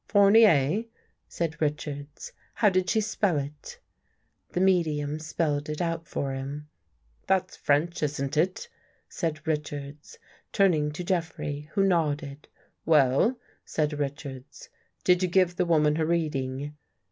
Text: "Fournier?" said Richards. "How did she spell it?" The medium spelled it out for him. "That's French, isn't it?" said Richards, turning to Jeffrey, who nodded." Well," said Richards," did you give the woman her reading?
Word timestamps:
"Fournier?" 0.07 0.85
said 1.27 1.61
Richards. 1.61 2.31
"How 2.55 2.69
did 2.69 2.89
she 2.89 3.01
spell 3.01 3.37
it?" 3.37 3.77
The 4.53 4.59
medium 4.59 5.19
spelled 5.19 5.69
it 5.69 5.79
out 5.79 6.07
for 6.07 6.33
him. 6.33 6.67
"That's 7.27 7.55
French, 7.55 8.01
isn't 8.01 8.35
it?" 8.35 8.67
said 9.09 9.45
Richards, 9.45 10.17
turning 10.51 10.91
to 10.93 11.03
Jeffrey, 11.03 11.69
who 11.73 11.83
nodded." 11.83 12.47
Well," 12.83 13.37
said 13.63 13.93
Richards," 13.93 14.69
did 15.03 15.21
you 15.21 15.29
give 15.29 15.55
the 15.55 15.65
woman 15.67 15.97
her 15.97 16.05
reading? 16.07 16.73